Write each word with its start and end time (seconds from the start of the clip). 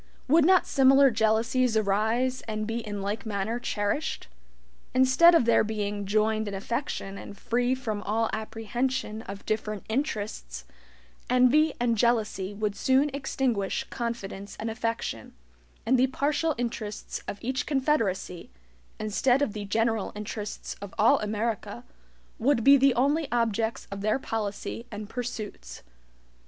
Would 0.27 0.45
not 0.45 0.65
similar 0.65 1.11
jealousies 1.11 1.77
arise, 1.77 2.41
and 2.47 2.65
be 2.65 2.79
in 2.79 3.03
like 3.03 3.23
manner 3.23 3.59
cherished? 3.59 4.29
Instead 4.95 5.35
of 5.35 5.45
their 5.45 5.63
being 5.63 6.07
"joined 6.07 6.47
in 6.47 6.55
affection" 6.55 7.19
and 7.19 7.37
free 7.37 7.75
from 7.75 8.01
all 8.01 8.27
apprehension 8.33 9.21
of 9.21 9.45
different 9.45 9.83
"interests," 9.87 10.65
envy 11.29 11.75
and 11.79 11.95
jealousy 11.99 12.51
would 12.51 12.75
soon 12.75 13.11
extinguish 13.13 13.83
confidence 13.91 14.55
and 14.59 14.71
affection, 14.71 15.35
and 15.85 15.99
the 15.99 16.07
partial 16.07 16.55
interests 16.57 17.21
of 17.27 17.37
each 17.39 17.67
confederacy, 17.67 18.49
instead 18.99 19.43
of 19.43 19.53
the 19.53 19.65
general 19.65 20.11
interests 20.15 20.75
of 20.81 20.95
all 20.97 21.19
America, 21.19 21.83
would 22.39 22.63
be 22.63 22.75
the 22.75 22.95
only 22.95 23.27
objects 23.31 23.87
of 23.91 24.01
their 24.01 24.17
policy 24.17 24.87
and 24.91 25.11
pursuits. 25.11 25.83